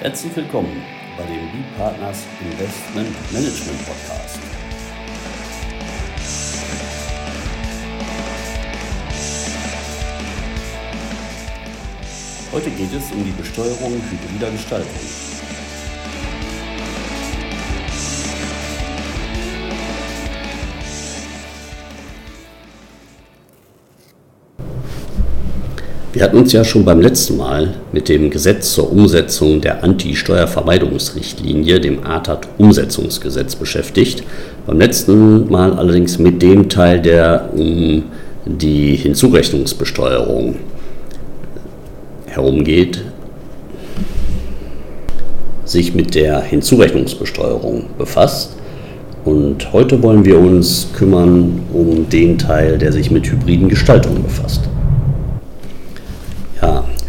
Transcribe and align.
Herzlich 0.00 0.34
willkommen 0.34 0.82
bei 1.18 1.24
dem 1.24 1.52
B-Partners 1.52 2.24
Investment 2.40 3.14
Management 3.34 3.86
Podcast. 3.86 4.38
Heute 12.50 12.70
geht 12.70 12.94
es 12.94 13.12
um 13.12 13.22
die 13.22 13.30
Besteuerung 13.32 14.00
hybrider 14.10 14.50
Gestaltung. 14.52 15.29
Wir 26.12 26.24
hatten 26.24 26.38
uns 26.38 26.52
ja 26.52 26.64
schon 26.64 26.84
beim 26.84 27.00
letzten 27.00 27.36
Mal 27.36 27.74
mit 27.92 28.08
dem 28.08 28.30
Gesetz 28.30 28.72
zur 28.72 28.90
Umsetzung 28.90 29.60
der 29.60 29.84
Anti-Steuervermeidungsrichtlinie, 29.84 31.78
dem 31.80 32.04
ATAT-Umsetzungsgesetz, 32.04 33.54
beschäftigt. 33.54 34.24
Beim 34.66 34.80
letzten 34.80 35.48
Mal 35.48 35.72
allerdings 35.72 36.18
mit 36.18 36.42
dem 36.42 36.68
Teil, 36.68 37.00
der 37.00 37.50
um 37.54 38.02
die 38.44 38.96
Hinzurechnungsbesteuerung 38.96 40.56
herumgeht, 42.26 43.04
sich 45.64 45.94
mit 45.94 46.16
der 46.16 46.40
Hinzurechnungsbesteuerung 46.40 47.84
befasst. 47.96 48.56
Und 49.24 49.72
heute 49.72 50.02
wollen 50.02 50.24
wir 50.24 50.40
uns 50.40 50.88
kümmern 50.92 51.60
um 51.72 52.08
den 52.08 52.36
Teil, 52.36 52.78
der 52.78 52.90
sich 52.90 53.12
mit 53.12 53.30
hybriden 53.30 53.68
Gestaltungen 53.68 54.24
befasst 54.24 54.69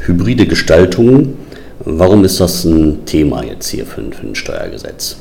hybride 0.06 0.46
Gestaltung. 0.48 1.36
Warum 1.84 2.24
ist 2.24 2.40
das 2.40 2.64
ein 2.64 3.06
Thema 3.06 3.44
jetzt 3.44 3.70
hier 3.70 3.86
für, 3.86 4.02
für 4.12 4.28
ein 4.28 4.36
Steuergesetz? 4.36 5.18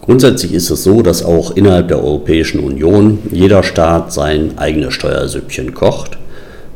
Grundsätzlich 0.00 0.52
ist 0.52 0.70
es 0.70 0.82
so, 0.82 1.00
dass 1.02 1.24
auch 1.24 1.56
innerhalb 1.56 1.88
der 1.88 2.02
Europäischen 2.02 2.60
Union 2.60 3.18
jeder 3.30 3.62
Staat 3.62 4.12
sein 4.12 4.58
eigenes 4.58 4.94
Steuersüppchen 4.94 5.74
kocht. 5.74 6.18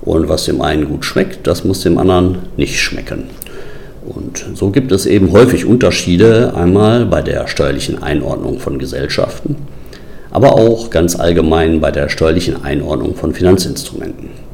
Und 0.02 0.28
was 0.28 0.44
dem 0.44 0.60
einen 0.60 0.86
gut 0.86 1.04
schmeckt, 1.04 1.46
das 1.48 1.64
muss 1.64 1.80
dem 1.80 1.98
anderen 1.98 2.38
nicht 2.56 2.78
schmecken. 2.80 3.24
Und 4.06 4.44
so 4.54 4.70
gibt 4.70 4.92
es 4.92 5.06
eben 5.06 5.32
häufig 5.32 5.64
Unterschiede, 5.64 6.54
einmal 6.54 7.06
bei 7.06 7.22
der 7.22 7.48
steuerlichen 7.48 8.00
Einordnung 8.00 8.60
von 8.60 8.78
Gesellschaften, 8.78 9.56
aber 10.30 10.54
auch 10.54 10.90
ganz 10.90 11.18
allgemein 11.18 11.80
bei 11.80 11.90
der 11.90 12.08
steuerlichen 12.08 12.62
Einordnung 12.62 13.16
von 13.16 13.34
Finanzinstrumenten. 13.34 14.45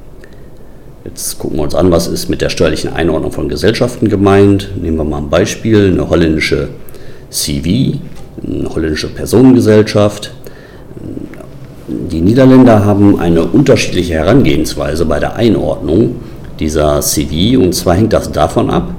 Jetzt 1.15 1.39
gucken 1.39 1.59
wir 1.59 1.65
uns 1.65 1.75
an, 1.75 1.91
was 1.91 2.07
ist 2.07 2.31
mit 2.31 2.41
der 2.41 2.49
steuerlichen 2.49 2.95
Einordnung 2.95 3.33
von 3.33 3.47
Gesellschaften 3.47 4.09
gemeint. 4.09 4.71
Nehmen 4.81 4.97
wir 4.97 5.05
mal 5.05 5.19
ein 5.19 5.29
Beispiel, 5.29 5.89
eine 5.93 6.09
holländische 6.09 6.69
CV, 7.29 7.99
eine 8.43 8.75
holländische 8.75 9.09
Personengesellschaft. 9.09 10.33
Die 11.87 12.23
Niederländer 12.23 12.87
haben 12.87 13.21
eine 13.21 13.45
unterschiedliche 13.45 14.15
Herangehensweise 14.15 15.05
bei 15.05 15.21
der 15.21 15.37
Einordnung 15.37 16.17
dieser 16.59 17.03
CV 17.03 17.61
und 17.63 17.75
zwar 17.75 17.97
hängt 17.97 18.15
das 18.15 18.33
davon 18.33 18.71
ab, 18.71 18.95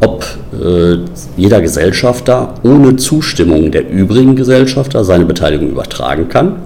ob 0.00 0.26
äh, 0.52 0.98
jeder 1.38 1.62
Gesellschafter 1.62 2.56
ohne 2.62 2.96
Zustimmung 2.96 3.70
der 3.70 3.88
übrigen 3.88 4.36
Gesellschafter 4.36 5.02
seine 5.02 5.24
Beteiligung 5.24 5.70
übertragen 5.70 6.28
kann. 6.28 6.56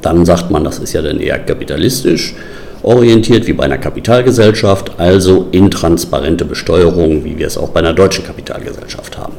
Dann 0.00 0.26
sagt 0.26 0.50
man, 0.50 0.64
das 0.64 0.80
ist 0.80 0.92
ja 0.92 1.02
dann 1.02 1.20
eher 1.20 1.38
kapitalistisch 1.38 2.34
orientiert 2.82 3.46
wie 3.46 3.52
bei 3.52 3.64
einer 3.64 3.78
Kapitalgesellschaft, 3.78 4.92
also 4.98 5.48
intransparente 5.52 6.44
Besteuerung, 6.44 7.24
wie 7.24 7.38
wir 7.38 7.46
es 7.46 7.56
auch 7.56 7.70
bei 7.70 7.80
einer 7.80 7.92
deutschen 7.92 8.24
Kapitalgesellschaft 8.24 9.18
haben. 9.18 9.34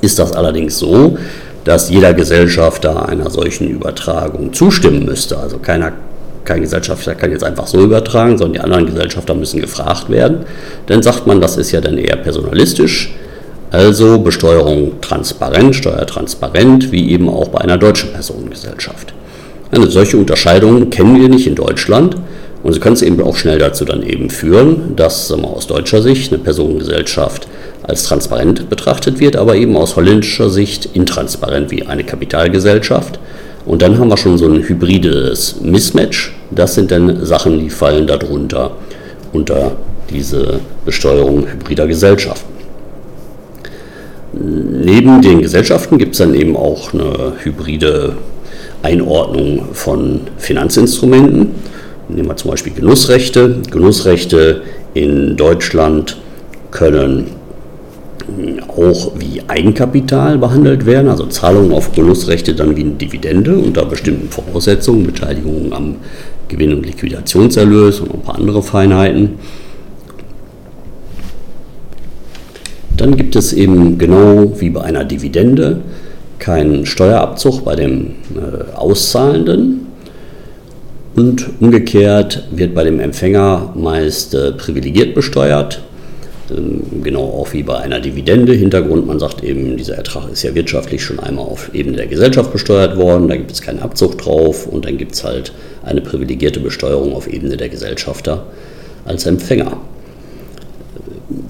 Ist 0.00 0.18
das 0.18 0.32
allerdings 0.32 0.78
so, 0.78 1.16
dass 1.64 1.88
jeder 1.88 2.12
Gesellschafter 2.12 3.08
einer 3.08 3.30
solchen 3.30 3.68
Übertragung 3.68 4.52
zustimmen 4.52 5.04
müsste, 5.04 5.38
also 5.38 5.58
keiner 5.58 5.92
kein 6.44 6.60
Gesellschafter 6.60 7.14
kann 7.14 7.30
jetzt 7.30 7.42
einfach 7.42 7.66
so 7.66 7.82
übertragen, 7.82 8.36
sondern 8.36 8.52
die 8.52 8.60
anderen 8.60 8.86
Gesellschafter 8.86 9.34
müssen 9.34 9.62
gefragt 9.62 10.10
werden. 10.10 10.40
Dann 10.86 11.02
sagt 11.02 11.26
man, 11.26 11.40
das 11.40 11.56
ist 11.56 11.72
ja 11.72 11.80
dann 11.80 11.96
eher 11.96 12.16
personalistisch, 12.16 13.14
also 13.70 14.18
Besteuerung 14.18 15.00
transparent, 15.00 15.74
steuertransparent, 15.74 16.92
wie 16.92 17.10
eben 17.10 17.28
auch 17.28 17.48
bei 17.48 17.60
einer 17.60 17.78
deutschen 17.78 18.12
Personengesellschaft. 18.12 19.14
Eine 19.70 19.86
solche 19.86 20.16
Unterscheidung 20.16 20.90
kennen 20.90 21.20
wir 21.20 21.28
nicht 21.28 21.46
in 21.46 21.54
Deutschland. 21.54 22.16
Und 22.64 22.72
sie 22.72 22.80
können 22.80 22.94
es 22.94 23.02
eben 23.02 23.20
auch 23.20 23.36
schnell 23.36 23.58
dazu 23.58 23.84
dann 23.84 24.02
eben 24.02 24.30
führen, 24.30 24.96
dass 24.96 25.30
wir, 25.30 25.44
aus 25.44 25.66
deutscher 25.66 26.00
Sicht 26.00 26.32
eine 26.32 26.42
Personengesellschaft 26.42 27.46
als 27.82 28.04
transparent 28.04 28.70
betrachtet 28.70 29.20
wird, 29.20 29.36
aber 29.36 29.54
eben 29.54 29.76
aus 29.76 29.96
holländischer 29.96 30.48
Sicht 30.48 30.86
intransparent 30.94 31.70
wie 31.70 31.82
eine 31.82 32.04
Kapitalgesellschaft. 32.04 33.20
Und 33.66 33.82
dann 33.82 33.98
haben 33.98 34.08
wir 34.08 34.16
schon 34.16 34.38
so 34.38 34.46
ein 34.46 34.66
hybrides 34.66 35.56
Mismatch. 35.60 36.34
Das 36.50 36.74
sind 36.74 36.90
dann 36.90 37.24
Sachen, 37.26 37.60
die 37.60 37.68
fallen 37.68 38.06
darunter 38.06 38.72
unter 39.34 39.72
diese 40.08 40.60
Besteuerung 40.86 41.46
hybrider 41.46 41.86
Gesellschaften. 41.86 42.54
Neben 44.32 45.20
den 45.20 45.42
Gesellschaften 45.42 45.98
gibt 45.98 46.12
es 46.12 46.18
dann 46.18 46.34
eben 46.34 46.56
auch 46.56 46.94
eine 46.94 47.34
hybride 47.42 48.16
Einordnung 48.82 49.66
von 49.72 50.22
Finanzinstrumenten. 50.38 51.50
Nehmen 52.08 52.28
wir 52.28 52.36
zum 52.36 52.50
Beispiel 52.50 52.72
Genussrechte. 52.72 53.62
Genussrechte 53.70 54.62
in 54.94 55.36
Deutschland 55.36 56.18
können 56.70 57.28
auch 58.68 59.12
wie 59.18 59.42
Eigenkapital 59.46 60.38
behandelt 60.38 60.86
werden, 60.86 61.08
also 61.08 61.26
Zahlungen 61.26 61.72
auf 61.72 61.92
Genussrechte 61.92 62.54
dann 62.54 62.76
wie 62.76 62.80
eine 62.82 62.92
Dividende 62.92 63.56
unter 63.56 63.84
bestimmten 63.84 64.28
Voraussetzungen, 64.28 65.04
Beteiligung 65.04 65.72
am 65.72 65.96
Gewinn- 66.48 66.74
und 66.74 66.86
Liquidationserlös 66.86 68.00
und 68.00 68.14
ein 68.14 68.22
paar 68.22 68.36
andere 68.36 68.62
Feinheiten. 68.62 69.30
Dann 72.96 73.16
gibt 73.16 73.36
es 73.36 73.52
eben 73.52 73.98
genau 73.98 74.52
wie 74.58 74.70
bei 74.70 74.82
einer 74.82 75.04
Dividende 75.04 75.80
keinen 76.38 76.86
Steuerabzug 76.86 77.64
bei 77.64 77.76
dem 77.76 78.12
äh, 78.34 78.76
Auszahlenden 78.76 79.83
und 81.16 81.48
umgekehrt 81.60 82.44
wird 82.50 82.74
bei 82.74 82.84
dem 82.84 83.00
Empfänger 83.00 83.72
meist 83.76 84.34
äh, 84.34 84.52
privilegiert 84.52 85.14
besteuert, 85.14 85.80
ähm, 86.50 86.82
genau 87.02 87.22
auch 87.22 87.52
wie 87.52 87.62
bei 87.62 87.78
einer 87.78 88.00
Dividende. 88.00 88.52
Hintergrund, 88.52 89.06
man 89.06 89.18
sagt 89.18 89.44
eben, 89.44 89.76
dieser 89.76 89.96
Ertrag 89.96 90.30
ist 90.30 90.42
ja 90.42 90.54
wirtschaftlich 90.54 91.02
schon 91.02 91.20
einmal 91.20 91.46
auf 91.46 91.72
Ebene 91.72 91.96
der 91.96 92.06
Gesellschaft 92.06 92.52
besteuert 92.52 92.96
worden, 92.96 93.28
da 93.28 93.36
gibt 93.36 93.52
es 93.52 93.62
keinen 93.62 93.80
Abzug 93.80 94.18
drauf 94.18 94.66
und 94.66 94.84
dann 94.84 94.98
gibt 94.98 95.12
es 95.12 95.24
halt 95.24 95.52
eine 95.84 96.00
privilegierte 96.00 96.60
Besteuerung 96.60 97.14
auf 97.14 97.32
Ebene 97.32 97.56
der 97.56 97.68
Gesellschafter 97.68 98.44
als 99.04 99.26
Empfänger. 99.26 99.78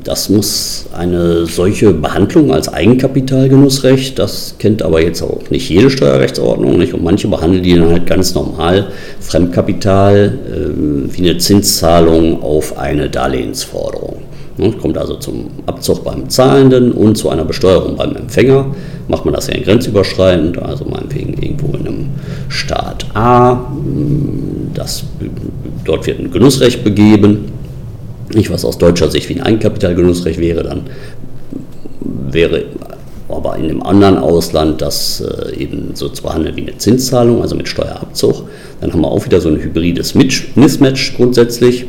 Das 0.04 0.28
muss 0.28 0.84
eine 0.92 1.46
solche 1.46 1.94
Behandlung 1.94 2.52
als 2.52 2.68
Eigenkapitalgenussrecht, 2.68 4.18
das 4.18 4.54
kennt 4.58 4.82
aber 4.82 5.00
jetzt 5.00 5.22
auch 5.22 5.48
nicht 5.48 5.70
jede 5.70 5.88
Steuerrechtsordnung, 5.88 6.76
nicht? 6.76 6.92
Und 6.92 7.02
manche 7.02 7.26
behandeln 7.26 7.62
die 7.62 7.74
dann 7.74 7.90
halt 7.90 8.06
ganz 8.06 8.34
normal 8.34 8.88
Fremdkapital 9.20 10.38
äh, 10.46 11.16
wie 11.16 11.30
eine 11.30 11.38
Zinszahlung 11.38 12.42
auf 12.42 12.76
eine 12.76 13.08
Darlehensforderung. 13.08 14.18
Ne? 14.58 14.72
Kommt 14.72 14.98
also 14.98 15.14
zum 15.14 15.46
Abzug 15.64 16.04
beim 16.04 16.28
Zahlenden 16.28 16.92
und 16.92 17.16
zu 17.16 17.30
einer 17.30 17.46
Besteuerung 17.46 17.96
beim 17.96 18.14
Empfänger. 18.14 18.66
Macht 19.08 19.24
man 19.24 19.32
das 19.32 19.46
ja 19.46 19.54
in 19.54 19.64
grenzüberschreitend, 19.64 20.58
also 20.62 20.84
meinetwegen 20.84 21.32
irgendwo 21.42 21.74
in 21.78 21.86
einem 21.86 22.10
Staat 22.50 23.06
A. 23.14 23.72
Das, 24.74 25.04
dort 25.86 26.06
wird 26.06 26.20
ein 26.20 26.30
Genussrecht 26.30 26.84
begeben 26.84 27.53
nicht, 28.32 28.50
was 28.50 28.64
aus 28.64 28.78
deutscher 28.78 29.10
Sicht 29.10 29.28
wie 29.28 29.34
ein 29.34 29.42
Eigenkapitalgenussrecht 29.42 30.40
wäre, 30.40 30.62
dann 30.62 30.84
wäre 32.00 32.64
aber 33.28 33.56
in 33.56 33.68
dem 33.68 33.82
anderen 33.82 34.18
Ausland 34.18 34.80
das 34.82 35.20
äh, 35.20 35.56
eben 35.56 35.90
so 35.94 36.08
zu 36.08 36.22
behandeln 36.22 36.56
wie 36.56 36.62
eine 36.62 36.78
Zinszahlung, 36.78 37.42
also 37.42 37.56
mit 37.56 37.68
Steuerabzug. 37.68 38.44
Dann 38.80 38.92
haben 38.92 39.00
wir 39.00 39.08
auch 39.10 39.24
wieder 39.24 39.40
so 39.40 39.48
ein 39.48 39.56
hybrides 39.56 40.14
Mismatch 40.14 41.16
grundsätzlich. 41.16 41.86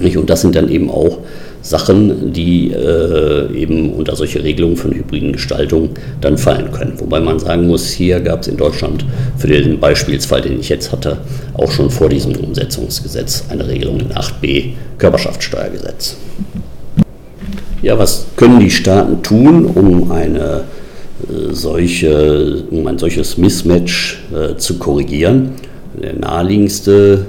Und 0.00 0.28
das 0.28 0.40
sind 0.42 0.54
dann 0.54 0.68
eben 0.68 0.90
auch 0.90 1.18
Sachen, 1.64 2.32
die 2.34 2.70
äh, 2.72 3.50
eben 3.56 3.94
unter 3.94 4.14
solche 4.14 4.44
Regelungen 4.44 4.76
von 4.76 4.92
hybriden 4.92 5.32
Gestaltungen 5.32 5.90
dann 6.20 6.36
fallen 6.36 6.70
können. 6.70 6.92
Wobei 6.98 7.20
man 7.20 7.38
sagen 7.38 7.66
muss, 7.66 7.88
hier 7.88 8.20
gab 8.20 8.42
es 8.42 8.48
in 8.48 8.58
Deutschland 8.58 9.04
für 9.38 9.48
den 9.48 9.80
Beispielsfall, 9.80 10.42
den 10.42 10.60
ich 10.60 10.68
jetzt 10.68 10.92
hatte, 10.92 11.16
auch 11.54 11.72
schon 11.72 11.90
vor 11.90 12.10
diesem 12.10 12.36
Umsetzungsgesetz 12.36 13.44
eine 13.48 13.66
Regelung 13.66 13.98
in 13.98 14.08
8b 14.10 14.72
Körperschaftssteuergesetz. 14.98 16.16
Ja, 17.80 17.98
was 17.98 18.26
können 18.36 18.60
die 18.60 18.70
Staaten 18.70 19.22
tun, 19.22 19.64
um 19.64 20.12
eine 20.12 20.64
äh, 21.22 21.52
solche, 21.52 22.64
um 22.70 22.86
ein 22.86 22.98
solches 22.98 23.38
Mismatch 23.38 24.22
äh, 24.34 24.56
zu 24.56 24.78
korrigieren? 24.78 25.52
Der 25.94 26.12
naheliegendste 26.12 27.24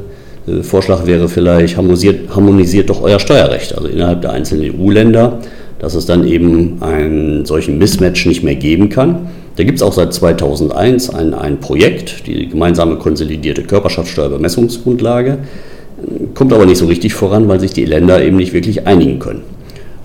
Vorschlag 0.61 1.05
wäre 1.05 1.27
vielleicht, 1.27 1.77
harmonisiert, 1.77 2.35
harmonisiert 2.35 2.89
doch 2.89 3.01
euer 3.01 3.19
Steuerrecht. 3.19 3.75
Also 3.75 3.87
innerhalb 3.87 4.21
der 4.21 4.31
einzelnen 4.31 4.79
EU-Länder 4.79 5.39
dass 5.79 5.93
es 5.93 6.05
dann 6.05 6.27
eben 6.27 6.77
einen 6.81 7.45
solchen 7.45 7.77
Mismatch 7.77 8.25
nicht 8.25 8.43
mehr 8.43 8.55
geben 8.55 8.89
kann. 8.89 9.27
Da 9.55 9.63
gibt 9.63 9.77
es 9.77 9.81
auch 9.81 9.93
seit 9.93 10.13
2001 10.13 11.09
ein, 11.09 11.33
ein 11.33 11.59
Projekt, 11.59 12.27
die 12.27 12.49
gemeinsame 12.49 12.97
konsolidierte 12.97 13.63
Körperschaftssteuerbemessungsgrundlage, 13.63 15.37
kommt 16.33 16.53
aber 16.53 16.65
nicht 16.65 16.77
so 16.77 16.87
richtig 16.87 17.13
voran, 17.13 17.47
weil 17.47 17.59
sich 17.59 17.73
die 17.73 17.85
Länder 17.85 18.23
eben 18.23 18.37
nicht 18.37 18.53
wirklich 18.53 18.85
einigen 18.87 19.19
können. 19.19 19.43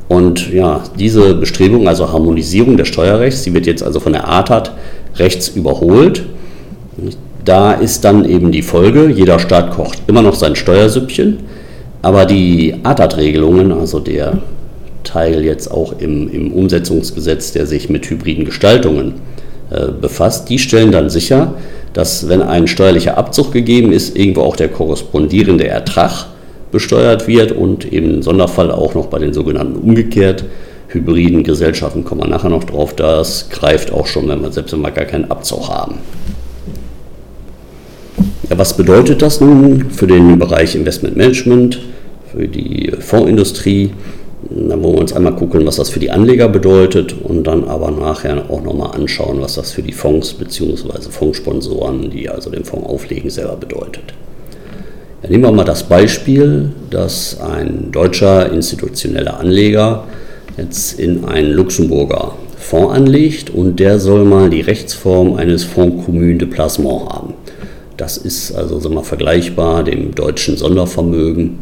Und 0.09 0.53
ja, 0.53 0.83
diese 0.99 1.35
Bestrebung, 1.35 1.87
also 1.87 2.13
Harmonisierung 2.13 2.77
des 2.77 2.89
Steuerrechts, 2.89 3.43
die 3.43 3.55
wird 3.55 3.67
jetzt 3.67 3.83
also 3.83 4.01
von 4.01 4.13
der 4.13 4.29
ATAT 4.29 4.73
rechts 5.17 5.49
überholt. 5.49 6.25
Da 7.51 7.73
ist 7.73 8.05
dann 8.05 8.25
eben 8.27 8.53
die 8.53 8.63
Folge, 8.63 9.09
jeder 9.09 9.41
Staat 9.41 9.73
kocht 9.73 10.03
immer 10.07 10.23
noch 10.23 10.37
sein 10.37 10.55
Steuersüppchen, 10.55 11.39
aber 12.01 12.25
die 12.25 12.77
ATAT-Regelungen, 12.85 13.73
also 13.73 13.99
der 13.99 14.39
Teil 15.03 15.45
jetzt 15.45 15.69
auch 15.69 15.95
im, 15.99 16.33
im, 16.33 16.53
Umsetzungsgesetz, 16.53 17.51
der 17.51 17.67
sich 17.67 17.91
mit 17.91 18.09
hybriden 18.09 18.45
Gestaltungen 18.45 19.15
äh, 19.73 19.87
befasst, 19.91 20.49
die 20.49 20.61
stellen 20.61 20.93
dann 20.93 21.11
sicher, 21.11 21.55
dass 21.93 22.29
wenn 22.29 22.41
ein 22.41 22.69
steuerlicher 22.69 23.19
Abzug 23.19 23.51
gegeben 23.51 23.91
ist, 23.91 24.17
irgendwo 24.17 24.43
auch 24.43 24.55
der 24.55 24.69
korrespondierende 24.69 25.67
Ertrag 25.67 26.27
besteuert 26.71 27.27
wird 27.27 27.51
und 27.51 27.85
im 27.85 28.23
Sonderfall 28.23 28.71
auch 28.71 28.95
noch 28.95 29.07
bei 29.07 29.19
den 29.19 29.33
sogenannten 29.33 29.75
umgekehrt 29.75 30.45
hybriden 30.87 31.43
Gesellschaften, 31.43 32.05
kommen 32.05 32.21
wir 32.21 32.29
nachher 32.29 32.51
noch 32.51 32.63
drauf, 32.63 32.95
das 32.95 33.51
greift 33.51 33.93
auch 33.93 34.07
schon, 34.07 34.29
wenn 34.29 34.41
wir 34.41 34.53
selbst 34.53 34.73
wenn 34.73 34.83
wir 34.83 34.93
gar 34.93 35.05
keinen 35.05 35.33
Abzug 35.33 35.69
haben. 35.69 35.97
Was 38.53 38.77
bedeutet 38.77 39.23
das 39.23 39.41
nun 39.41 39.91
für 39.91 40.09
den 40.09 40.37
Bereich 40.37 40.75
Investment 40.75 41.17
Management, 41.17 41.79
für 42.33 42.49
die 42.49 42.91
Fondsindustrie? 42.99 43.91
Dann 44.51 44.83
wollen 44.83 44.95
wir 44.95 45.01
uns 45.03 45.13
einmal 45.13 45.37
gucken, 45.37 45.65
was 45.67 45.77
das 45.77 45.89
für 45.89 46.01
die 46.01 46.11
Anleger 46.11 46.49
bedeutet 46.49 47.15
und 47.23 47.45
dann 47.47 47.63
aber 47.63 47.93
nachher 47.93 48.51
auch 48.51 48.61
nochmal 48.61 48.97
anschauen, 48.97 49.41
was 49.41 49.55
das 49.55 49.71
für 49.71 49.83
die 49.83 49.93
Fonds 49.93 50.35
bzw. 50.35 51.11
Fondssponsoren, 51.11 52.11
die 52.11 52.29
also 52.29 52.51
den 52.51 52.65
Fonds 52.65 52.89
auflegen, 52.89 53.31
selber 53.31 53.55
bedeutet. 53.55 54.15
Ja, 55.23 55.31
nehmen 55.31 55.45
wir 55.45 55.53
mal 55.53 55.63
das 55.63 55.85
Beispiel, 55.85 56.73
dass 56.91 57.39
ein 57.41 57.93
deutscher 57.93 58.51
institutioneller 58.53 59.39
Anleger 59.39 60.09
jetzt 60.57 60.99
in 60.99 61.25
einen 61.25 61.53
Luxemburger 61.53 62.35
Fonds 62.59 62.95
anlegt 62.95 63.51
und 63.51 63.79
der 63.79 64.01
soll 64.01 64.25
mal 64.25 64.51
die 64.51 64.61
Rechtsform 64.61 65.35
eines 65.35 65.63
Fonds 65.63 66.05
Commun 66.05 66.37
de 66.37 66.49
Placement 66.49 67.09
haben. 67.11 67.35
Das 68.01 68.17
ist 68.17 68.53
also 68.53 68.81
sagen 68.81 68.95
wir, 68.95 69.05
vergleichbar 69.05 69.85
dem 69.85 70.15
deutschen 70.15 70.57
Sondervermögen, 70.57 71.59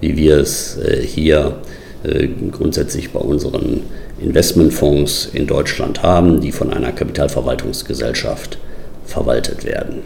wie 0.00 0.16
wir 0.16 0.38
es 0.38 0.78
äh, 0.78 1.02
hier 1.04 1.56
äh, 2.02 2.28
grundsätzlich 2.50 3.10
bei 3.10 3.20
unseren 3.20 3.80
Investmentfonds 4.18 5.28
in 5.34 5.46
Deutschland 5.46 6.02
haben, 6.02 6.40
die 6.40 6.50
von 6.50 6.72
einer 6.72 6.92
Kapitalverwaltungsgesellschaft 6.92 8.56
verwaltet 9.04 9.66
werden. 9.66 9.96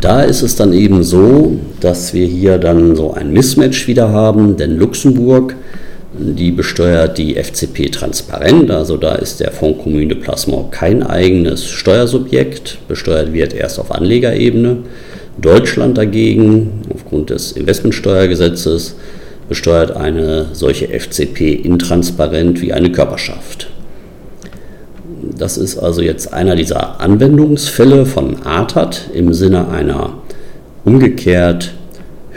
Da 0.00 0.22
ist 0.22 0.40
es 0.40 0.56
dann 0.56 0.72
eben 0.72 1.02
so, 1.02 1.58
dass 1.80 2.14
wir 2.14 2.26
hier 2.26 2.56
dann 2.56 2.96
so 2.96 3.12
ein 3.12 3.30
Mismatch 3.30 3.86
wieder 3.88 4.08
haben, 4.08 4.56
denn 4.56 4.78
Luxemburg, 4.78 5.54
die 6.18 6.50
besteuert 6.50 7.18
die 7.18 7.34
FCP 7.34 7.90
transparent, 7.90 8.70
also 8.70 8.96
da 8.96 9.14
ist 9.14 9.40
der 9.40 9.52
Fonds 9.52 9.82
Commune 9.82 10.08
de 10.08 10.16
Placement 10.16 10.72
kein 10.72 11.02
eigenes 11.02 11.64
Steuersubjekt, 11.66 12.78
besteuert 12.88 13.32
wird 13.32 13.54
erst 13.54 13.78
auf 13.78 13.92
Anlegerebene. 13.92 14.78
Deutschland 15.40 15.98
dagegen, 15.98 16.82
aufgrund 16.92 17.30
des 17.30 17.52
Investmentsteuergesetzes, 17.52 18.96
besteuert 19.48 19.96
eine 19.96 20.46
solche 20.52 20.88
FCP 20.88 21.52
intransparent 21.52 22.60
wie 22.62 22.72
eine 22.72 22.90
Körperschaft. 22.90 23.68
Das 25.38 25.58
ist 25.58 25.78
also 25.78 26.02
jetzt 26.02 26.32
einer 26.32 26.56
dieser 26.56 27.00
Anwendungsfälle 27.00 28.06
von 28.06 28.44
ATAT 28.44 29.10
im 29.12 29.32
Sinne 29.34 29.68
einer 29.68 30.14
umgekehrt 30.84 31.74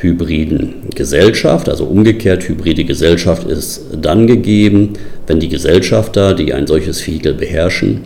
hybriden 0.01 0.90
Gesellschaft. 0.96 1.69
Also 1.69 1.86
umgekehrt 1.86 2.48
hybride 2.48 2.86
Gesellschaft 2.86 3.48
ist 3.48 3.86
dann 4.01 4.28
gegeben, 4.28 4.94
wenn 5.28 5.40
die 5.40 5.50
Gesellschafter, 5.50 6.34
die 6.34 6.54
ein 6.54 6.68
solches 6.68 7.06
Vehikel 7.06 7.34
beherrschen, 7.34 8.01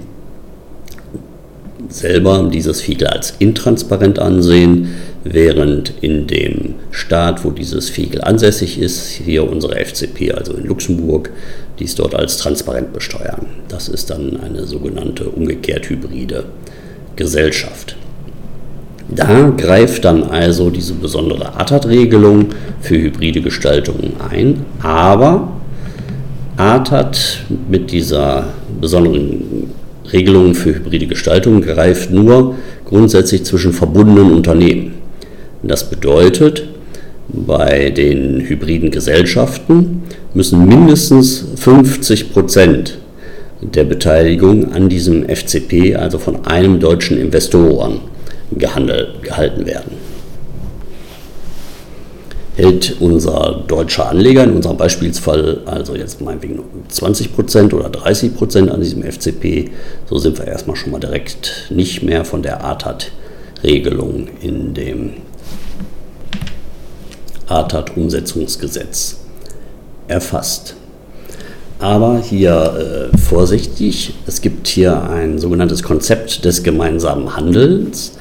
selber 1.89 2.49
dieses 2.51 2.81
Vehikel 2.81 3.07
als 3.07 3.35
intransparent 3.39 4.19
ansehen, 4.19 4.89
während 5.23 5.93
in 6.01 6.27
dem 6.27 6.75
Staat, 6.91 7.45
wo 7.45 7.51
dieses 7.51 7.95
Vehikel 7.95 8.21
ansässig 8.21 8.79
ist, 8.79 9.07
hier 9.07 9.49
unsere 9.49 9.75
FCP, 9.75 10.33
also 10.33 10.53
in 10.53 10.65
Luxemburg, 10.65 11.29
dies 11.79 11.95
dort 11.95 12.15
als 12.15 12.37
transparent 12.37 12.93
besteuern. 12.93 13.45
Das 13.69 13.87
ist 13.87 14.09
dann 14.09 14.39
eine 14.39 14.65
sogenannte 14.65 15.25
umgekehrt 15.25 15.89
hybride 15.89 16.45
Gesellschaft. 17.15 17.95
Da 19.09 19.53
greift 19.55 20.05
dann 20.05 20.23
also 20.23 20.69
diese 20.69 20.93
besondere 20.93 21.55
ATAT-Regelung 21.55 22.47
für 22.81 22.97
hybride 22.97 23.41
Gestaltungen 23.41 24.13
ein, 24.29 24.65
aber 24.81 25.49
ATAT 26.57 27.43
mit 27.69 27.91
dieser 27.91 28.47
besonderen 28.79 29.71
Regelung 30.11 30.53
für 30.53 30.75
hybride 30.75 31.07
Gestaltung 31.07 31.61
greift 31.61 32.11
nur 32.11 32.55
grundsätzlich 32.85 33.43
zwischen 33.43 33.73
verbundenen 33.73 34.31
Unternehmen. 34.31 34.93
Das 35.63 35.89
bedeutet, 35.89 36.63
bei 37.27 37.89
den 37.89 38.41
hybriden 38.41 38.91
Gesellschaften 38.91 40.03
müssen 40.33 40.67
mindestens 40.67 41.45
50 41.55 42.33
Prozent 42.33 42.97
der 43.61 43.85
Beteiligung 43.85 44.73
an 44.73 44.89
diesem 44.89 45.27
FCP, 45.27 45.95
also 45.95 46.19
von 46.19 46.45
einem 46.45 46.79
deutschen 46.79 47.17
Investoren, 47.17 48.01
gehandelt, 48.57 49.23
gehalten 49.23 49.65
werden. 49.65 49.91
Hält 52.55 52.97
unser 52.99 53.63
deutscher 53.67 54.09
Anleger 54.09 54.43
in 54.43 54.51
unserem 54.51 54.77
Beispielsfall 54.77 55.61
also 55.65 55.95
jetzt 55.95 56.21
meinetwegen 56.21 56.59
20% 56.91 57.73
oder 57.73 57.87
30% 57.87 58.69
an 58.69 58.79
diesem 58.79 59.03
FCP, 59.03 59.71
so 60.07 60.19
sind 60.19 60.37
wir 60.37 60.45
erstmal 60.45 60.75
schon 60.75 60.91
mal 60.91 60.99
direkt 60.99 61.67
nicht 61.71 62.03
mehr 62.03 62.25
von 62.25 62.43
der 62.43 62.63
ATAT-Regelung 62.63 64.27
in 64.41 64.75
dem 64.75 65.13
ATAT-Umsetzungsgesetz 67.47 69.17
erfasst. 70.07 70.75
Aber 71.79 72.21
hier 72.21 73.11
äh, 73.11 73.17
vorsichtig, 73.17 74.13
es 74.25 74.39
gibt 74.41 74.67
hier 74.67 75.03
ein 75.09 75.37
sogenanntes 75.37 75.83
Konzept 75.83 76.45
des 76.45 76.63
gemeinsamen 76.63 77.35
Handelns. 77.35 78.13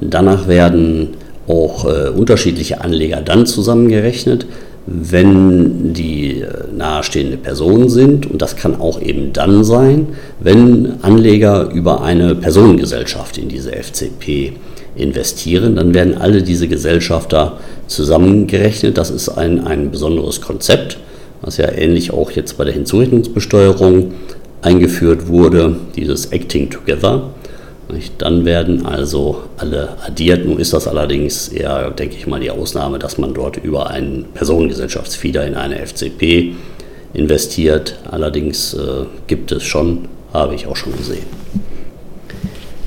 Danach 0.00 0.48
werden 0.48 1.08
auch 1.48 1.84
äh, 1.84 2.08
unterschiedliche 2.08 2.80
Anleger 2.80 3.20
dann 3.20 3.46
zusammengerechnet, 3.46 4.46
wenn 4.86 5.92
die 5.92 6.40
äh, 6.40 6.46
nahestehende 6.76 7.36
Personen 7.36 7.88
sind. 7.88 8.30
Und 8.30 8.42
das 8.42 8.56
kann 8.56 8.80
auch 8.80 9.00
eben 9.00 9.32
dann 9.32 9.64
sein, 9.64 10.08
wenn 10.40 11.02
Anleger 11.02 11.70
über 11.70 12.02
eine 12.02 12.34
Personengesellschaft 12.34 13.38
in 13.38 13.48
diese 13.48 13.72
FCP 13.72 14.52
investieren. 14.96 15.76
Dann 15.76 15.94
werden 15.94 16.18
alle 16.18 16.42
diese 16.42 16.68
Gesellschafter 16.68 17.58
zusammengerechnet. 17.86 18.98
Das 18.98 19.10
ist 19.10 19.28
ein, 19.28 19.66
ein 19.66 19.90
besonderes 19.90 20.40
Konzept, 20.40 20.98
was 21.40 21.56
ja 21.56 21.70
ähnlich 21.70 22.12
auch 22.12 22.30
jetzt 22.30 22.56
bei 22.58 22.64
der 22.64 22.74
Hinzurechnungsbesteuerung 22.74 24.12
eingeführt 24.62 25.28
wurde, 25.28 25.76
dieses 25.96 26.26
Acting 26.26 26.70
Together. 26.70 27.30
Dann 28.18 28.44
werden 28.44 28.86
also 28.86 29.42
alle 29.56 29.96
addiert. 30.06 30.44
Nun 30.44 30.58
ist 30.58 30.72
das 30.72 30.86
allerdings 30.86 31.48
eher, 31.48 31.90
denke 31.90 32.16
ich 32.16 32.26
mal, 32.26 32.40
die 32.40 32.50
Ausnahme, 32.50 32.98
dass 32.98 33.18
man 33.18 33.34
dort 33.34 33.56
über 33.56 33.90
einen 33.90 34.26
Personengesellschaftsfieder 34.34 35.46
in 35.46 35.54
eine 35.54 35.84
FCP 35.84 36.54
investiert. 37.14 37.98
Allerdings 38.10 38.74
äh, 38.74 39.06
gibt 39.26 39.52
es 39.52 39.62
schon, 39.62 40.08
habe 40.32 40.54
ich 40.54 40.66
auch 40.66 40.76
schon 40.76 40.96
gesehen. 40.96 41.26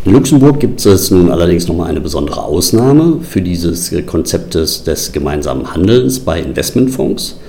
In 0.05 0.13
Luxemburg 0.13 0.59
gibt 0.59 0.85
es 0.85 1.09
nun 1.09 1.31
allerdings 1.31 1.67
nochmal 1.67 1.89
eine 1.89 1.99
besondere 1.99 2.43
Ausnahme 2.43 3.21
für 3.21 3.41
dieses 3.41 3.91
Konzept 4.05 4.53
des, 4.53 5.11
gemeinsamen 5.11 5.73
Handelns 5.73 6.19
bei 6.19 6.39
Investmentfonds. 6.39 7.39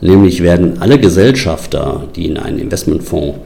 Nämlich 0.00 0.40
werden 0.40 0.80
alle 0.80 0.98
Gesellschafter, 1.00 2.04
die 2.14 2.26
in 2.26 2.36
einen 2.36 2.60
Investmentfonds 2.60 3.38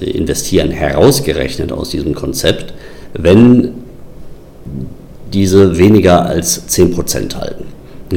investieren, 0.00 0.70
herausgerechnet 0.70 1.72
aus 1.72 1.90
diesem 1.90 2.14
Konzept, 2.14 2.74
wenn 3.14 3.72
diese 5.32 5.78
weniger 5.78 6.24
als 6.26 6.68
10% 6.68 7.34
halten. 7.36 7.64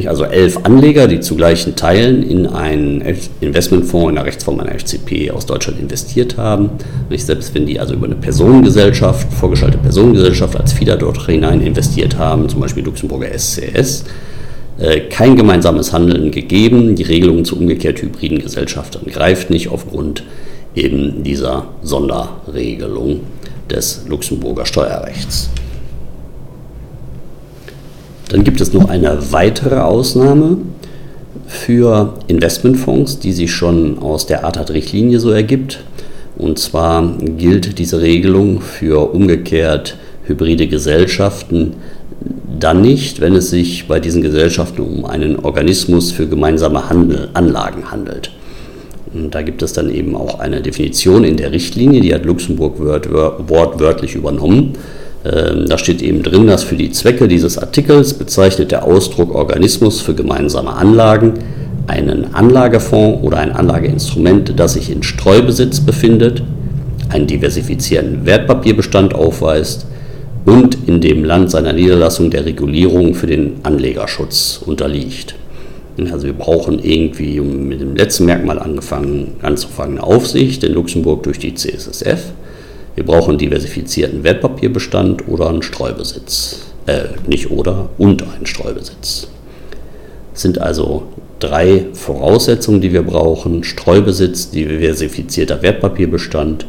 Also 0.07 0.23
elf 0.23 0.59
Anleger, 0.63 1.07
die 1.07 1.19
zu 1.19 1.35
gleichen 1.35 1.75
Teilen 1.75 2.23
in 2.23 2.47
einen 2.47 3.03
Investmentfonds 3.41 4.09
in 4.09 4.15
der 4.15 4.25
Rechtsform 4.25 4.61
einer 4.61 4.71
FCP 4.79 5.31
aus 5.31 5.45
Deutschland 5.45 5.81
investiert 5.81 6.37
haben. 6.37 6.69
Selbst 7.13 7.53
wenn 7.53 7.65
die 7.65 7.77
also 7.77 7.95
über 7.95 8.05
eine 8.05 8.15
Personengesellschaft, 8.15 9.33
vorgeschaltete 9.33 9.83
Personengesellschaft 9.83 10.55
als 10.55 10.71
FIDA 10.71 10.95
dort 10.95 11.25
hinein 11.25 11.59
investiert 11.61 12.17
haben, 12.17 12.47
zum 12.47 12.61
Beispiel 12.61 12.85
Luxemburger 12.85 13.37
SCS, 13.37 14.05
äh, 14.79 15.01
kein 15.01 15.35
gemeinsames 15.35 15.91
Handeln 15.91 16.31
gegeben. 16.31 16.95
Die 16.95 17.03
Regelung 17.03 17.43
zu 17.43 17.57
umgekehrt 17.57 18.01
hybriden 18.01 18.39
Gesellschaften 18.39 19.11
greift 19.11 19.49
nicht 19.49 19.67
aufgrund 19.67 20.23
eben 20.75 21.23
dieser 21.23 21.65
Sonderregelung 21.81 23.21
des 23.69 24.05
Luxemburger 24.07 24.65
Steuerrechts. 24.65 25.49
Dann 28.29 28.43
gibt 28.43 28.61
es 28.61 28.71
noch 28.71 28.89
eine 28.89 29.31
weitere 29.31 29.79
Ausnahme 29.79 30.57
für 31.47 32.13
Investmentfonds, 32.27 33.19
die 33.19 33.33
sich 33.33 33.51
schon 33.51 33.99
aus 33.99 34.25
der 34.25 34.45
ATAT-Richtlinie 34.45 35.19
so 35.19 35.31
ergibt. 35.31 35.83
Und 36.37 36.57
zwar 36.57 37.17
gilt 37.19 37.77
diese 37.77 37.99
Regelung 37.99 38.61
für 38.61 39.13
umgekehrt 39.13 39.97
hybride 40.25 40.67
Gesellschaften 40.67 41.73
dann 42.59 42.81
nicht, 42.81 43.19
wenn 43.19 43.35
es 43.35 43.49
sich 43.49 43.87
bei 43.87 43.99
diesen 43.99 44.21
Gesellschaften 44.21 44.81
um 44.81 45.05
einen 45.05 45.39
Organismus 45.39 46.11
für 46.11 46.27
gemeinsame 46.27 46.89
Handel, 46.89 47.29
Anlagen 47.33 47.91
handelt. 47.91 48.31
Und 49.13 49.35
da 49.35 49.41
gibt 49.41 49.61
es 49.61 49.73
dann 49.73 49.93
eben 49.93 50.15
auch 50.15 50.39
eine 50.39 50.61
Definition 50.61 51.23
in 51.23 51.37
der 51.37 51.51
Richtlinie, 51.51 52.01
die 52.01 52.13
hat 52.13 52.25
Luxemburg 52.25 52.79
wortwörtlich 52.79 54.15
übernommen. 54.15 54.73
Ähm, 55.23 55.65
da 55.67 55.77
steht 55.77 56.01
eben 56.01 56.23
drin, 56.23 56.47
dass 56.47 56.63
für 56.63 56.75
die 56.75 56.91
Zwecke 56.91 57.27
dieses 57.27 57.57
Artikels 57.57 58.13
bezeichnet 58.13 58.71
der 58.71 58.83
Ausdruck 58.83 59.35
Organismus 59.35 60.01
für 60.01 60.15
gemeinsame 60.15 60.73
Anlagen 60.73 61.33
einen 61.87 62.33
Anlagefonds 62.33 63.23
oder 63.23 63.37
ein 63.37 63.51
Anlageinstrument, 63.51 64.53
das 64.57 64.73
sich 64.73 64.89
in 64.89 65.03
Streubesitz 65.03 65.81
befindet, 65.81 66.41
einen 67.09 67.27
diversifizierten 67.27 68.25
Wertpapierbestand 68.25 69.13
aufweist 69.13 69.85
und 70.45 70.87
in 70.87 71.01
dem 71.01 71.23
Land 71.23 71.51
seiner 71.51 71.73
Niederlassung 71.73 72.31
der 72.31 72.45
Regulierung 72.45 73.13
für 73.13 73.27
den 73.27 73.55
Anlegerschutz 73.63 74.61
unterliegt. 74.65 75.35
Also 76.09 76.27
wir 76.27 76.33
brauchen 76.33 76.79
irgendwie 76.79 77.39
mit 77.41 77.81
dem 77.81 77.95
letzten 77.95 78.25
Merkmal 78.25 78.59
angefangen, 78.59 79.35
anzufangen 79.41 79.97
eine 79.97 80.07
Aufsicht 80.07 80.63
in 80.63 80.73
Luxemburg 80.73 81.23
durch 81.23 81.39
die 81.39 81.53
CSSF. 81.53 82.31
Wir 82.95 83.05
brauchen 83.05 83.37
diversifizierten 83.37 84.23
Wertpapierbestand 84.23 85.27
oder 85.27 85.49
einen 85.49 85.61
Streubesitz. 85.61 86.61
Äh, 86.85 87.03
nicht 87.27 87.51
oder, 87.51 87.89
und 87.97 88.23
einen 88.23 88.45
Streubesitz. 88.45 89.27
Das 90.33 90.41
sind 90.41 90.59
also 90.59 91.03
drei 91.39 91.87
Voraussetzungen, 91.93 92.81
die 92.81 92.93
wir 92.93 93.03
brauchen. 93.03 93.63
Streubesitz, 93.63 94.49
diversifizierter 94.51 95.61
Wertpapierbestand 95.61 96.65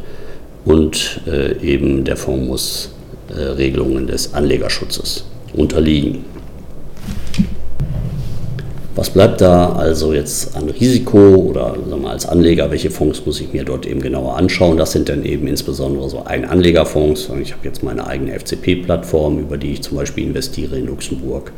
und 0.65 1.21
äh, 1.27 1.57
eben 1.63 2.05
der 2.05 2.17
Fonds 2.17 2.47
muss 2.47 2.91
äh, 3.29 3.41
Regelungen 3.41 4.07
des 4.07 4.35
Anlegerschutzes 4.35 5.25
unterliegen. 5.55 6.25
Was 8.95 9.09
bleibt 9.09 9.41
da 9.41 9.73
also 9.73 10.13
jetzt 10.13 10.55
an 10.55 10.69
Risiko 10.69 11.37
oder 11.37 11.75
wir, 11.87 12.11
als 12.11 12.27
Anleger, 12.27 12.71
welche 12.71 12.91
Fonds 12.91 13.25
muss 13.25 13.41
ich 13.41 13.51
mir 13.51 13.65
dort 13.65 13.87
eben 13.87 14.03
genauer 14.03 14.37
anschauen? 14.37 14.77
Das 14.77 14.93
sind 14.93 15.09
dann 15.09 15.25
eben 15.25 15.47
insbesondere 15.47 16.11
so 16.11 16.27
Eigenanlegerfonds. 16.27 17.31
Ich 17.41 17.53
habe 17.53 17.65
jetzt 17.65 17.83
meine 17.83 18.07
eigene 18.07 18.39
FCP-Plattform, 18.39 19.39
über 19.39 19.57
die 19.57 19.73
ich 19.73 19.83
zum 19.83 19.97
Beispiel 19.97 20.25
investiere 20.25 20.77
in 20.77 20.89
Luxemburg. 20.89 21.53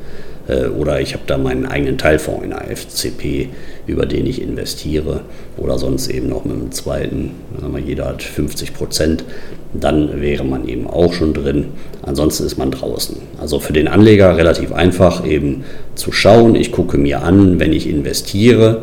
Äh, 0.48 0.66
oder 0.66 1.00
ich 1.00 1.14
habe 1.14 1.24
da 1.26 1.38
meinen 1.38 1.66
eigenen 1.66 1.98
Teilfonds 1.98 2.44
in 2.44 2.50
der 2.50 2.64
FCP, 2.76 3.48
über 3.86 4.06
den 4.06 4.26
ich 4.26 4.40
investiere. 4.42 5.20
Oder 5.56 5.78
sonst 5.78 6.08
eben 6.08 6.28
noch 6.28 6.44
mit 6.44 6.54
einem 6.54 6.72
zweiten, 6.72 7.32
sagen 7.60 7.74
wir, 7.74 7.80
jeder 7.80 8.06
hat 8.06 8.22
50 8.22 8.74
Prozent. 8.74 9.24
Dann 9.72 10.20
wäre 10.20 10.44
man 10.44 10.68
eben 10.68 10.86
auch 10.86 11.12
schon 11.12 11.34
drin. 11.34 11.66
Ansonsten 12.02 12.44
ist 12.44 12.58
man 12.58 12.70
draußen. 12.70 13.16
Also 13.40 13.58
für 13.58 13.72
den 13.72 13.88
Anleger 13.88 14.36
relativ 14.36 14.72
einfach 14.72 15.26
eben 15.26 15.64
zu 15.94 16.12
schauen. 16.12 16.54
Ich 16.54 16.70
gucke 16.70 16.98
mir 16.98 17.22
an, 17.22 17.58
wenn 17.58 17.72
ich 17.72 17.88
investiere, 17.88 18.82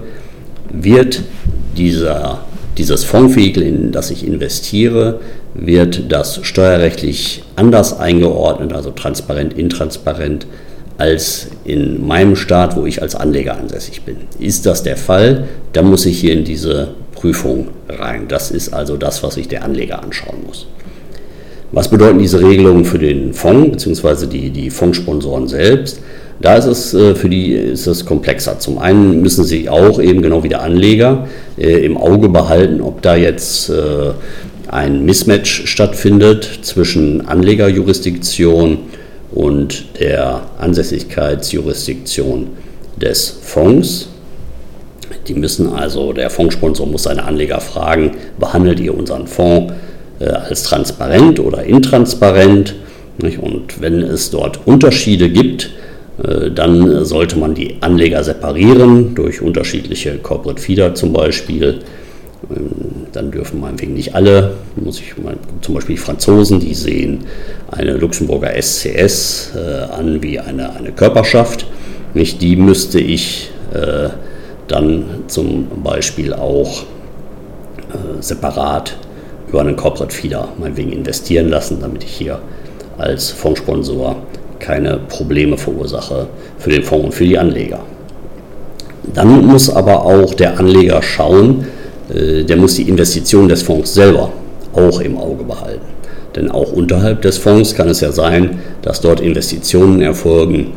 wird 0.70 1.22
dieser, 1.77 2.44
dieses 2.77 3.03
Fondsvehikel, 3.03 3.63
in 3.63 3.91
das 3.91 4.12
ich 4.12 4.25
investiere, 4.25 5.20
wird 5.53 6.12
das 6.12 6.39
steuerrechtlich 6.44 7.44
anders 7.56 7.98
eingeordnet, 7.98 8.74
also 8.74 8.91
transparent, 8.91 9.53
intransparent, 9.58 10.48
als 11.01 11.48
in 11.65 12.05
meinem 12.05 12.36
Staat, 12.36 12.75
wo 12.75 12.86
ich 12.86 13.01
als 13.01 13.15
Anleger 13.15 13.58
ansässig 13.58 14.03
bin. 14.03 14.17
Ist 14.39 14.67
das 14.67 14.84
der 14.84 14.98
Fall, 14.98 15.46
dann 15.74 15.89
muss 15.89 16.05
ich 16.05 16.20
hier 16.20 16.34
in 16.34 16.43
diese 16.43 16.89
Prüfung 17.15 17.70
rein. 17.89 18.27
Das 18.27 18.51
ist 18.51 18.72
also 18.72 18.98
das, 18.98 19.24
was 19.24 19.34
sich 19.34 19.48
der 19.48 19.63
Anleger 19.63 20.03
anschauen 20.03 20.43
muss. 20.46 20.67
Was 21.72 21.89
bedeuten 21.89 22.20
diese 22.20 22.39
Regelungen 22.39 22.86
für 22.86 23.00
den 23.00 23.34
Fonds 23.34 23.84
bzw. 23.84 24.27
Die, 24.27 24.51
die 24.51 24.70
Fondssponsoren 24.70 25.48
selbst? 25.48 26.01
Da 26.39 26.55
ist 26.55 26.65
es 26.65 26.93
äh, 26.93 27.15
für 27.15 27.29
die 27.29 27.53
ist 27.53 27.88
es 27.88 28.05
komplexer. 28.05 28.60
Zum 28.60 28.77
einen 28.77 29.22
müssen 29.22 29.43
sie 29.43 29.70
auch 29.70 30.00
eben 30.00 30.22
genau 30.22 30.43
wie 30.43 30.50
der 30.50 30.62
Anleger 30.62 31.27
äh, 31.58 31.84
im 31.84 31.98
Auge 31.98 32.29
behalten, 32.29 32.79
ob 32.81 33.01
da 33.01 33.15
jetzt 33.15 33.70
äh, 33.70 34.12
ein 34.67 35.03
Mismatch 35.03 35.63
stattfindet 35.65 36.60
zwischen 36.62 37.27
Anlegerjurisdiktion 37.27 38.77
und 39.32 40.00
der 40.00 40.42
Ansässigkeitsjurisdiktion 40.60 42.50
des 42.98 43.30
Fonds. 43.42 44.10
Die 45.28 45.34
müssen 45.34 45.74
also, 45.74 46.14
der 46.14 46.30
Fondssponsor 46.30 46.88
muss 46.88 47.04
seine 47.04 47.24
Anleger 47.24 47.60
fragen, 47.60 48.12
behandelt 48.40 48.80
ihr 48.80 48.98
unseren 48.98 49.28
Fonds 49.28 49.74
äh, 50.20 50.26
als 50.26 50.64
transparent 50.64 51.40
oder 51.40 51.64
intransparent? 51.64 52.76
Und 53.40 53.82
wenn 53.82 54.02
es 54.02 54.32
dort 54.32 54.66
Unterschiede 54.66 55.30
gibt, 55.30 55.70
äh, 56.24 56.50
dann 56.52 57.06
sollte 57.06 57.38
man 57.38 57.54
die 57.54 57.78
Anleger 57.82 58.24
separieren 58.24 59.16
durch 59.16 59.42
unterschiedliche 59.42 60.18
Corporate 60.18 60.62
Feeder 60.62 60.96
zum 60.96 61.14
Beispiel. 61.14 61.80
Ähm, 62.50 63.00
dann 63.12 63.32
dürfen 63.32 63.60
meinetwegen 63.60 63.94
nicht 63.94 64.15
alle, 64.15 64.56
muss 64.75 65.00
ich 65.00 65.18
mal, 65.18 65.36
zum 65.62 65.75
Beispiel 65.75 65.96
die 65.96 66.01
Franzosen, 66.01 66.60
die 66.60 66.74
sehen 66.74 67.25
eine 67.70 67.94
Luxemburger 67.98 68.51
SCS 68.62 69.51
äh, 69.56 69.94
an 69.94 70.24
wie 70.24 70.39
eine, 70.39 70.74
eine 70.75 70.91
Körperschaft. 70.91 71.65
Nicht 72.13 72.41
die 72.41 72.56
müsste 72.56 73.00
ich 73.00 73.51
äh, 73.74 74.10
dann 74.68 75.24
zum 75.27 75.68
Beispiel 75.84 76.34
auch 76.34 76.84
äh, 76.84 78.22
separat 78.22 78.98
über 79.50 79.62
einen 79.62 79.75
Corporate 79.75 80.15
Feeder 80.15 80.48
meinetwegen 80.58 80.94
investieren 80.94 81.50
lassen, 81.50 81.80
damit 81.82 82.03
ich 82.03 82.12
hier 82.12 82.39
als 82.98 83.32
Fondssponsor 83.32 84.15
keine 84.60 84.98
Probleme 85.10 85.58
verursache 85.58 86.27
für 86.58 86.70
den 86.70 86.84
Fonds 86.84 87.06
und 87.06 87.13
für 87.13 87.25
die 87.25 87.38
Anleger. 87.38 87.80
Dann 89.13 89.46
muss 89.46 89.70
aber 89.70 90.06
auch 90.06 90.34
der 90.34 90.60
Anleger 90.60 91.01
schauen, 91.01 91.65
der 92.13 92.58
muss 92.58 92.75
die 92.75 92.89
Investition 92.89 93.48
des 93.48 93.63
Fonds 93.63 93.94
selber 93.94 94.32
auch 94.74 95.00
im 95.01 95.18
Auge 95.18 95.44
behalten. 95.44 95.86
Denn 96.36 96.50
auch 96.50 96.72
unterhalb 96.72 97.22
des 97.22 97.38
Fonds 97.38 97.75
kann 97.75 97.89
es 97.89 98.01
ja 98.01 98.12
sein, 98.12 98.60
dass 98.82 99.01
dort 99.01 99.20
Investitionen 99.20 100.01
erfolgen 100.01 100.74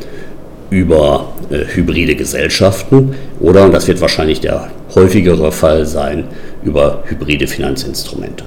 über 0.71 1.33
äh, 1.51 1.59
hybride 1.75 2.17
Gesellschaften 2.17 3.15
oder, 3.41 3.65
und 3.65 3.73
das 3.73 3.87
wird 3.87 4.01
wahrscheinlich 4.01 4.41
der 4.41 4.71
häufigere 4.95 5.53
Fall 5.53 5.87
sein, 5.87 6.25
über 6.65 7.05
hybride 7.07 7.47
Finanzinstrumente. 7.47 8.45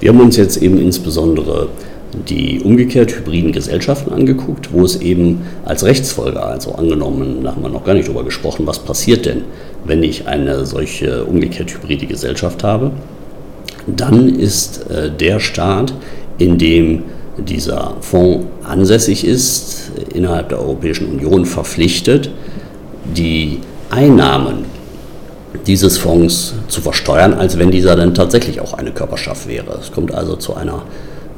Wir 0.00 0.10
haben 0.10 0.20
uns 0.20 0.36
jetzt 0.36 0.58
eben 0.58 0.78
insbesondere 0.78 1.68
die 2.28 2.60
umgekehrt 2.60 3.14
hybriden 3.14 3.52
Gesellschaften 3.52 4.12
angeguckt, 4.12 4.72
wo 4.72 4.84
es 4.84 4.96
eben 5.00 5.42
als 5.64 5.84
Rechtsfolge, 5.84 6.42
also 6.42 6.72
angenommen, 6.72 7.42
da 7.42 7.54
haben 7.54 7.62
wir 7.62 7.68
noch 7.68 7.84
gar 7.84 7.94
nicht 7.94 8.08
drüber 8.08 8.24
gesprochen, 8.24 8.66
was 8.66 8.78
passiert 8.78 9.26
denn, 9.26 9.42
wenn 9.84 10.02
ich 10.02 10.26
eine 10.26 10.64
solche 10.64 11.24
umgekehrt 11.24 11.72
hybride 11.72 12.06
Gesellschaft 12.06 12.64
habe, 12.64 12.92
dann 13.86 14.28
ist 14.28 14.90
äh, 14.90 15.10
der 15.10 15.40
Staat, 15.40 15.92
in 16.38 16.58
dem 16.58 17.02
dieser 17.36 17.94
Fonds 18.00 18.46
ansässig 18.64 19.24
ist, 19.24 19.92
innerhalb 20.12 20.48
der 20.48 20.60
Europäischen 20.60 21.08
Union 21.08 21.46
verpflichtet, 21.46 22.30
die 23.04 23.60
Einnahmen 23.90 24.64
dieses 25.66 25.98
Fonds 25.98 26.54
zu 26.68 26.80
versteuern, 26.80 27.34
als 27.34 27.58
wenn 27.58 27.70
dieser 27.70 27.96
dann 27.96 28.14
tatsächlich 28.14 28.60
auch 28.60 28.74
eine 28.74 28.90
Körperschaft 28.90 29.48
wäre. 29.48 29.78
Es 29.80 29.92
kommt 29.92 30.12
also 30.12 30.36
zu 30.36 30.54
einer 30.54 30.82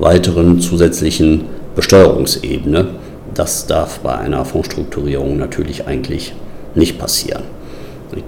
weiteren 0.01 0.61
zusätzlichen 0.61 1.45
Besteuerungsebene. 1.77 2.87
Das 3.35 3.67
darf 3.67 4.01
bei 4.01 4.17
einer 4.17 4.45
Fondsstrukturierung 4.45 5.37
natürlich 5.37 5.87
eigentlich 5.87 6.33
nicht 6.75 6.99
passieren. 6.99 7.43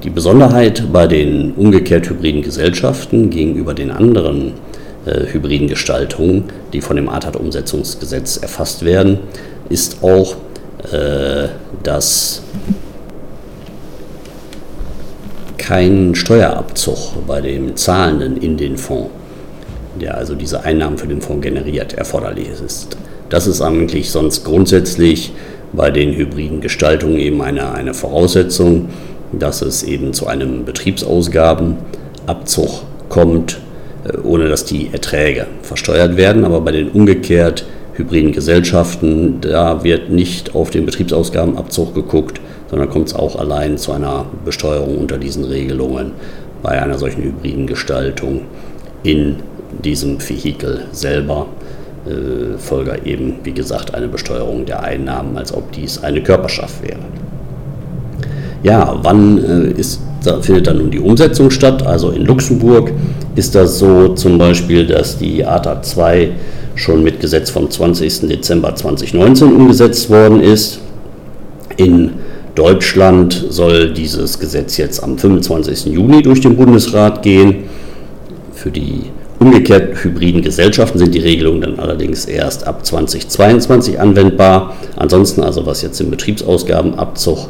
Die 0.04 0.10
Besonderheit 0.10 0.92
bei 0.92 1.08
den 1.08 1.54
umgekehrt 1.54 2.08
hybriden 2.08 2.42
Gesellschaften 2.42 3.30
gegenüber 3.30 3.74
den 3.74 3.90
anderen 3.90 4.52
äh, 5.06 5.26
hybriden 5.32 5.66
Gestaltungen, 5.66 6.44
die 6.72 6.80
von 6.80 6.94
dem 6.94 7.08
ATAT-Umsetzungsgesetz 7.08 8.36
erfasst 8.36 8.84
werden, 8.84 9.18
ist 9.68 10.04
auch, 10.04 10.36
äh, 10.92 11.48
dass 11.82 12.42
kein 15.58 16.14
Steuerabzug 16.14 17.26
bei 17.26 17.40
dem 17.40 17.74
Zahlenden 17.76 18.36
in 18.36 18.56
den 18.56 18.76
Fonds 18.76 19.10
der 20.00 20.16
also 20.16 20.34
diese 20.34 20.64
Einnahmen 20.64 20.98
für 20.98 21.06
den 21.06 21.20
Fonds 21.20 21.42
generiert, 21.42 21.94
erforderlich 21.94 22.48
ist. 22.48 22.96
Das 23.28 23.46
ist 23.46 23.60
eigentlich 23.60 24.10
sonst 24.10 24.44
grundsätzlich 24.44 25.32
bei 25.72 25.90
den 25.90 26.14
hybriden 26.14 26.60
Gestaltungen 26.60 27.16
eben 27.16 27.42
eine, 27.42 27.72
eine 27.72 27.94
Voraussetzung, 27.94 28.90
dass 29.32 29.62
es 29.62 29.82
eben 29.82 30.12
zu 30.12 30.26
einem 30.26 30.64
Betriebsausgabenabzug 30.64 32.82
kommt, 33.08 33.60
äh, 34.04 34.16
ohne 34.18 34.48
dass 34.48 34.64
die 34.64 34.90
Erträge 34.92 35.46
versteuert 35.62 36.16
werden. 36.16 36.44
Aber 36.44 36.60
bei 36.60 36.72
den 36.72 36.90
umgekehrt 36.90 37.64
hybriden 37.94 38.32
Gesellschaften, 38.32 39.40
da 39.40 39.84
wird 39.84 40.10
nicht 40.10 40.54
auf 40.54 40.70
den 40.70 40.86
Betriebsausgabenabzug 40.86 41.94
geguckt, 41.94 42.40
sondern 42.70 42.90
kommt 42.90 43.08
es 43.08 43.14
auch 43.14 43.36
allein 43.36 43.78
zu 43.78 43.92
einer 43.92 44.26
Besteuerung 44.44 44.98
unter 44.98 45.18
diesen 45.18 45.44
Regelungen 45.44 46.12
bei 46.62 46.80
einer 46.80 46.98
solchen 46.98 47.22
hybriden 47.22 47.66
Gestaltung 47.66 48.42
in 49.02 49.36
diesem 49.82 50.18
Vehikel 50.20 50.84
selber. 50.92 51.46
Äh, 52.04 52.58
Folger 52.58 53.06
eben, 53.06 53.36
wie 53.44 53.52
gesagt, 53.52 53.94
eine 53.94 54.08
Besteuerung 54.08 54.66
der 54.66 54.82
Einnahmen, 54.82 55.36
als 55.36 55.54
ob 55.54 55.70
dies 55.70 56.02
eine 56.02 56.20
Körperschaft 56.20 56.82
wäre. 56.82 56.98
Ja, 58.64 58.98
wann 59.02 59.38
äh, 59.38 59.80
ist, 59.80 60.00
da 60.24 60.40
findet 60.40 60.66
dann 60.66 60.78
nun 60.78 60.90
die 60.90 60.98
Umsetzung 60.98 61.50
statt? 61.50 61.86
Also 61.86 62.10
in 62.10 62.24
Luxemburg 62.24 62.92
ist 63.36 63.54
das 63.54 63.78
so 63.78 64.08
zum 64.14 64.38
Beispiel, 64.38 64.86
dass 64.86 65.18
die 65.18 65.44
ATA 65.44 65.80
2 65.82 66.30
schon 66.74 67.02
mit 67.02 67.20
Gesetz 67.20 67.50
vom 67.50 67.70
20. 67.70 68.28
Dezember 68.28 68.74
2019 68.74 69.52
umgesetzt 69.54 70.10
worden 70.10 70.40
ist. 70.40 70.80
In 71.76 72.10
Deutschland 72.54 73.46
soll 73.48 73.92
dieses 73.92 74.38
Gesetz 74.38 74.76
jetzt 74.76 75.02
am 75.02 75.18
25. 75.18 75.86
Juni 75.86 76.22
durch 76.22 76.40
den 76.40 76.56
Bundesrat 76.56 77.22
gehen. 77.22 77.64
Für 78.52 78.70
die 78.70 79.04
umgekehrt 79.42 80.04
hybriden 80.04 80.40
Gesellschaften 80.40 80.98
sind 80.98 81.14
die 81.14 81.18
Regelungen 81.18 81.60
dann 81.60 81.78
allerdings 81.80 82.26
erst 82.26 82.66
ab 82.66 82.86
2022 82.86 83.98
anwendbar. 83.98 84.76
Ansonsten 84.96 85.42
also 85.42 85.66
was 85.66 85.82
jetzt 85.82 85.98
den 85.98 86.10
Betriebsausgabenabzug 86.10 87.48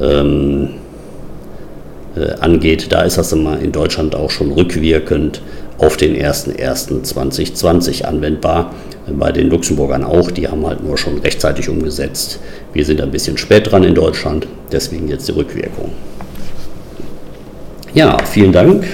ähm, 0.00 0.68
äh, 2.14 2.32
angeht, 2.40 2.88
da 2.90 3.02
ist 3.02 3.16
das 3.16 3.32
immer 3.32 3.58
in 3.58 3.72
Deutschland 3.72 4.14
auch 4.14 4.30
schon 4.30 4.52
rückwirkend 4.52 5.40
auf 5.78 5.96
den 5.96 6.14
01.01.2020 6.14 8.04
anwendbar. 8.04 8.74
Bei 9.10 9.32
den 9.32 9.48
Luxemburgern 9.48 10.04
auch, 10.04 10.30
die 10.30 10.46
haben 10.46 10.66
halt 10.66 10.84
nur 10.84 10.98
schon 10.98 11.18
rechtzeitig 11.18 11.68
umgesetzt. 11.70 12.38
Wir 12.74 12.84
sind 12.84 13.00
ein 13.00 13.10
bisschen 13.10 13.38
spät 13.38 13.72
dran 13.72 13.82
in 13.82 13.94
Deutschland, 13.94 14.46
deswegen 14.70 15.08
jetzt 15.08 15.26
die 15.26 15.32
Rückwirkung. 15.32 15.90
Ja, 17.94 18.18
vielen 18.24 18.52
Dank 18.52 18.84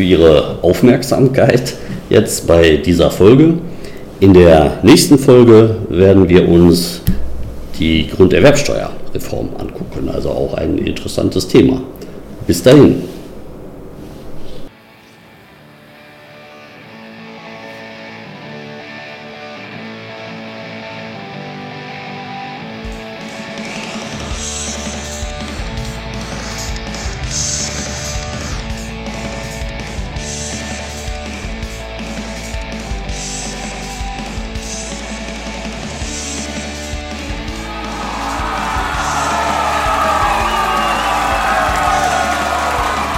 für 0.00 0.04
Ihre 0.04 0.58
Aufmerksamkeit 0.62 1.74
jetzt 2.08 2.46
bei 2.46 2.78
dieser 2.78 3.10
Folge. 3.10 3.58
In 4.18 4.32
der 4.32 4.78
nächsten 4.82 5.18
Folge 5.18 5.76
werden 5.90 6.26
wir 6.26 6.48
uns 6.48 7.02
die 7.78 8.06
Grunderwerbsteuerreform 8.06 9.50
angucken, 9.58 10.08
also 10.08 10.30
auch 10.30 10.54
ein 10.54 10.78
interessantes 10.78 11.46
Thema. 11.48 11.82
Bis 12.46 12.62
dahin. 12.62 13.09